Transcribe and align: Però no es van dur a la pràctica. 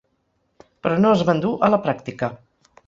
Però 0.87 0.97
no 1.03 1.11
es 1.19 1.23
van 1.29 1.45
dur 1.47 1.55
a 1.67 1.71
la 1.75 1.81
pràctica. 1.87 2.35